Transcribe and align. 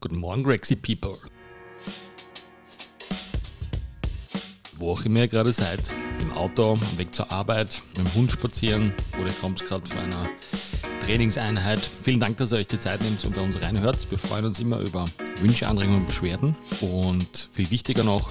Guten 0.00 0.18
Morgen, 0.18 0.44
Grexy 0.44 0.76
People. 0.76 1.18
Wo 4.76 4.92
auch 4.92 5.04
immer 5.04 5.18
ihr 5.18 5.28
gerade 5.28 5.52
seid, 5.52 5.90
im 6.20 6.32
Auto, 6.34 6.78
Weg 6.96 7.12
zur 7.12 7.32
Arbeit, 7.32 7.82
mit 7.96 8.06
dem 8.06 8.14
Hund 8.14 8.30
spazieren 8.30 8.92
oder 9.18 9.26
ihr 9.26 9.34
kommt 9.40 9.66
gerade 9.66 9.84
von 9.88 9.98
einer 9.98 10.28
Trainingseinheit. 11.04 11.80
Vielen 12.04 12.20
Dank, 12.20 12.36
dass 12.36 12.52
ihr 12.52 12.58
euch 12.58 12.68
die 12.68 12.78
Zeit 12.78 13.00
nehmt 13.02 13.24
und 13.24 13.34
bei 13.34 13.40
uns 13.40 13.60
reinhört. 13.60 14.08
Wir 14.08 14.18
freuen 14.18 14.44
uns 14.44 14.60
immer 14.60 14.78
über 14.78 15.04
Wünsche, 15.40 15.66
Anregungen 15.66 16.02
und 16.02 16.06
Beschwerden. 16.06 16.56
Und 16.80 17.48
viel 17.50 17.68
wichtiger 17.72 18.04
noch, 18.04 18.30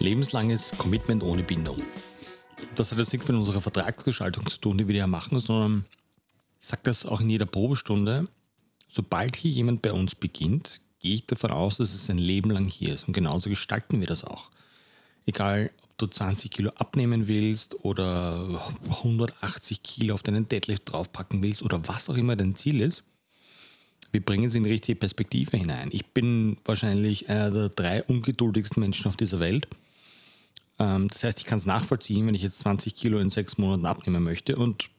Lebenslanges 0.00 0.72
Commitment 0.78 1.22
ohne 1.22 1.42
Bindung. 1.42 1.76
Das 2.74 2.90
hat 2.90 2.98
jetzt 2.98 3.12
nichts 3.12 3.28
mit 3.28 3.36
unserer 3.36 3.60
Vertragsgestaltung 3.60 4.46
zu 4.46 4.58
tun, 4.58 4.78
die 4.78 4.88
wir 4.88 4.96
ja 4.96 5.06
machen, 5.06 5.40
sondern 5.40 5.84
ich 6.60 6.68
sage 6.68 6.82
das 6.84 7.06
auch 7.06 7.20
in 7.20 7.30
jeder 7.30 7.46
Probestunde. 7.46 8.28
Sobald 8.88 9.36
hier 9.36 9.50
jemand 9.50 9.82
bei 9.82 9.92
uns 9.92 10.14
beginnt, 10.14 10.80
gehe 11.00 11.14
ich 11.14 11.26
davon 11.26 11.50
aus, 11.50 11.78
dass 11.78 11.94
es 11.94 12.10
ein 12.10 12.18
Leben 12.18 12.50
lang 12.50 12.66
hier 12.66 12.94
ist. 12.94 13.06
Und 13.06 13.12
genauso 13.12 13.50
gestalten 13.50 14.00
wir 14.00 14.06
das 14.06 14.24
auch. 14.24 14.50
Egal, 15.26 15.70
ob 15.82 15.98
du 15.98 16.06
20 16.06 16.50
Kilo 16.50 16.70
abnehmen 16.76 17.28
willst 17.28 17.84
oder 17.84 18.60
180 18.88 19.82
Kilo 19.82 20.14
auf 20.14 20.22
deinen 20.22 20.48
Deadlift 20.48 20.90
draufpacken 20.90 21.42
willst 21.42 21.62
oder 21.62 21.86
was 21.88 22.08
auch 22.08 22.16
immer 22.16 22.36
dein 22.36 22.54
Ziel 22.54 22.80
ist, 22.80 23.04
wir 24.12 24.24
bringen 24.24 24.44
es 24.44 24.54
in 24.54 24.64
die 24.64 24.70
richtige 24.70 24.98
Perspektive 24.98 25.56
hinein. 25.56 25.90
Ich 25.92 26.06
bin 26.06 26.56
wahrscheinlich 26.64 27.28
einer 27.28 27.50
der 27.50 27.68
drei 27.68 28.02
ungeduldigsten 28.02 28.80
Menschen 28.80 29.08
auf 29.08 29.16
dieser 29.16 29.40
Welt. 29.40 29.68
Ähm, 30.78 31.08
das 31.08 31.24
heißt, 31.24 31.38
ich 31.38 31.46
kann 31.46 31.58
es 31.58 31.66
nachvollziehen, 31.66 32.26
wenn 32.26 32.34
ich 32.34 32.42
jetzt 32.42 32.58
20 32.60 32.94
Kilo 32.94 33.18
in 33.18 33.30
sechs 33.30 33.58
Monaten 33.58 33.86
abnehmen 33.86 34.22
möchte. 34.22 34.56
Und 34.56 34.90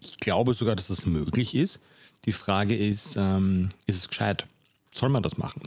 ich 0.00 0.16
glaube 0.18 0.54
sogar, 0.54 0.76
dass 0.76 0.88
das 0.88 1.06
möglich 1.06 1.54
ist. 1.54 1.80
Die 2.24 2.32
Frage 2.32 2.76
ist, 2.76 3.16
ähm, 3.16 3.70
ist 3.86 3.96
es 3.96 4.08
gescheit? 4.08 4.46
Soll 4.94 5.08
man 5.08 5.22
das 5.22 5.36
machen? 5.36 5.62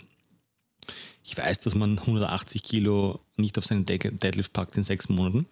Ich 1.23 1.37
weiß, 1.37 1.59
dass 1.59 1.75
man 1.75 1.99
180 1.99 2.63
Kilo 2.63 3.19
nicht 3.37 3.57
auf 3.57 3.65
seinen 3.65 3.85
Deadlift 3.85 4.51
packt 4.51 4.75
in 4.77 4.83
sechs 4.83 5.09
Monaten, 5.09 5.45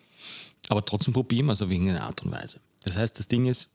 aber 0.70 0.84
trotzdem 0.84 1.14
probieren 1.14 1.46
wir 1.46 1.54
es 1.54 1.62
auf 1.62 1.70
irgendeine 1.70 2.02
Art 2.02 2.24
und 2.24 2.32
Weise. 2.32 2.60
Das 2.84 2.98
heißt, 2.98 3.20
das 3.20 3.28
Ding 3.28 3.46
ist, 3.46 3.70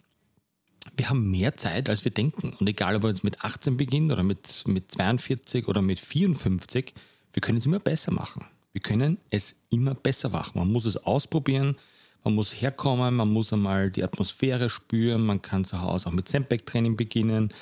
wir 0.96 1.08
haben 1.08 1.30
mehr 1.30 1.55
Zeit, 1.55 1.89
als 1.89 2.05
wir 2.05 2.11
denken. 2.11 2.55
Und 2.58 2.69
egal, 2.69 2.96
ob 2.96 3.05
wir 3.05 3.08
jetzt 3.08 3.22
mit 3.22 3.44
18 3.44 3.77
beginnen 3.77 4.11
oder 4.11 4.24
mit, 4.24 4.64
mit 4.67 4.91
42 4.91 5.69
oder 5.69 5.80
mit 5.80 6.00
54, 6.00 6.92
wir 7.33 7.41
können 7.41 7.58
es 7.58 7.67
immer 7.67 7.78
besser 7.78 8.12
machen. 8.12 8.44
Wir 8.73 8.81
können 8.81 9.19
es 9.31 9.56
immer 9.70 9.95
besser 9.95 10.31
machen. 10.31 10.59
Man 10.59 10.73
muss 10.73 10.87
es 10.87 10.97
ausprobieren, 10.97 11.77
man 12.25 12.34
muss 12.34 12.53
herkommen, 12.53 13.17
man 13.17 13.31
muss 13.31 13.53
einmal 13.53 13.91
die 13.91 14.05
Atmosphäre 14.05 14.70
spüren, 14.70 15.23
man 15.23 15.42
kann 15.42 15.64
zu 15.64 15.81
Hause 15.81 16.09
auch 16.09 16.12
mit 16.12 16.29
Sandbag-Training 16.29 16.97
beginnen. 16.97 17.53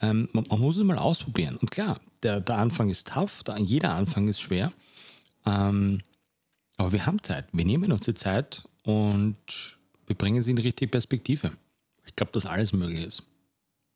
Ähm, 0.00 0.28
man, 0.32 0.44
man, 0.48 0.60
muss 0.60 0.76
es 0.76 0.84
mal 0.84 0.98
ausprobieren. 0.98 1.56
Und 1.56 1.70
klar, 1.70 2.00
der, 2.22 2.40
der 2.40 2.58
Anfang 2.58 2.90
ist 2.90 3.08
tough, 3.08 3.42
der, 3.44 3.58
jeder 3.58 3.94
Anfang 3.94 4.28
ist 4.28 4.40
schwer. 4.40 4.72
Ähm, 5.46 6.02
aber 6.76 6.92
wir 6.92 7.06
haben 7.06 7.22
Zeit, 7.22 7.46
wir 7.52 7.64
nehmen 7.64 7.92
uns 7.92 8.04
die 8.04 8.14
Zeit 8.14 8.64
und 8.84 9.36
wir 10.06 10.16
bringen 10.16 10.42
sie 10.42 10.50
in 10.50 10.56
die 10.56 10.62
richtige 10.62 10.90
Perspektive. 10.90 11.52
Ich 12.06 12.16
glaube, 12.16 12.32
dass 12.32 12.46
alles 12.46 12.72
möglich 12.72 13.04
ist. 13.04 13.22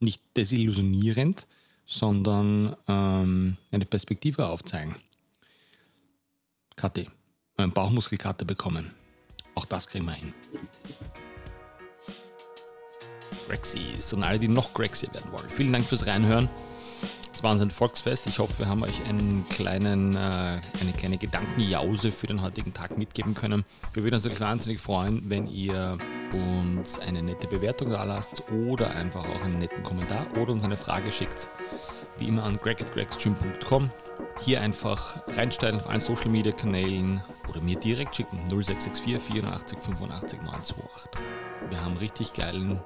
Nicht 0.00 0.22
desillusionierend, 0.36 1.46
sondern 1.86 2.76
ähm, 2.88 3.56
eine 3.70 3.84
Perspektive 3.84 4.48
aufzeigen. 4.48 4.96
KT, 6.82 7.06
eine 7.58 7.68
Bauchmuskelkarte 7.68 8.44
bekommen. 8.44 8.92
Auch 9.54 9.66
das 9.66 9.86
kriegen 9.86 10.04
wir 10.04 10.14
hin. 10.14 10.34
Grexies 13.46 14.12
und 14.12 14.24
alle, 14.24 14.40
die 14.40 14.48
noch 14.48 14.74
Grexier 14.74 15.12
werden 15.12 15.30
wollen. 15.30 15.48
Vielen 15.48 15.72
Dank 15.72 15.84
fürs 15.84 16.08
Reinhören. 16.08 16.48
Es 17.32 17.40
war 17.44 17.52
ein 17.52 17.70
Volksfest. 17.70 18.26
Ich 18.26 18.40
hoffe, 18.40 18.58
wir 18.58 18.68
haben 18.68 18.82
euch 18.82 19.04
einen 19.04 19.44
kleinen, 19.48 20.16
äh, 20.16 20.18
eine 20.18 20.92
kleine 20.96 21.18
Gedankenjause 21.18 22.10
für 22.10 22.26
den 22.26 22.42
heutigen 22.42 22.74
Tag 22.74 22.98
mitgeben 22.98 23.34
können. 23.34 23.64
Wir 23.92 24.02
würden 24.02 24.14
uns 24.14 24.24
natürlich 24.24 24.40
wahnsinnig 24.40 24.80
freuen, 24.80 25.22
wenn 25.30 25.46
ihr 25.46 25.98
uns 26.32 26.98
eine 26.98 27.22
nette 27.22 27.46
Bewertung 27.46 27.90
da 27.90 28.02
lasst 28.02 28.42
oder 28.50 28.90
einfach 28.90 29.24
auch 29.24 29.44
einen 29.44 29.60
netten 29.60 29.84
Kommentar 29.84 30.26
oder 30.36 30.50
uns 30.50 30.64
eine 30.64 30.76
Frage 30.76 31.12
schickt. 31.12 31.48
Wie 32.18 32.26
immer 32.26 32.42
an 32.42 32.56
greg.gregsgym.com. 32.56 33.90
Hier 34.44 34.60
einfach 34.60 35.20
reinstellen 35.36 35.76
auf 35.76 35.88
allen 35.88 36.00
Social 36.00 36.28
Media 36.28 36.52
Kanälen 36.52 37.22
oder 37.48 37.60
mir 37.60 37.76
direkt 37.76 38.16
schicken 38.16 38.38
0664 38.48 39.22
84 39.22 39.78
85 39.78 40.42
928. 40.42 41.10
Wir 41.70 41.84
haben 41.84 41.96
richtig 41.96 42.32
geilen 42.32 42.80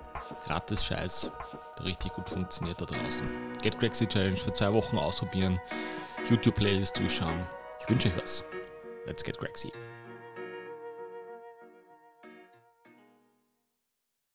Gratis-Scheiß 0.45 1.31
der 1.79 1.87
richtig 1.87 2.13
gut 2.13 2.29
funktioniert 2.29 2.81
da 2.81 2.85
draußen. 2.85 3.27
Get 3.63 3.79
Crazy 3.79 4.07
Challenge 4.07 4.37
für 4.37 4.53
zwei 4.53 4.73
Wochen 4.73 4.99
ausprobieren, 4.99 5.61
YouTube-Playlist 6.29 6.99
durchschauen. 6.99 7.47
Ich 7.81 7.89
wünsche 7.89 8.09
euch 8.09 8.17
was. 8.17 8.45
Let's 9.07 9.23
get 9.23 9.39
crazy. 9.39 9.73